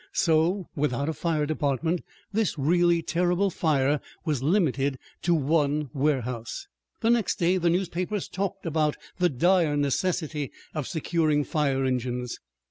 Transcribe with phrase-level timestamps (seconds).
[0.13, 2.01] So, without a fire department,
[2.33, 6.67] this really terrible fire was limited to one warehouse!
[7.01, 12.39] The next day the newspapers talked about the "dire necessity" of securing fire engines.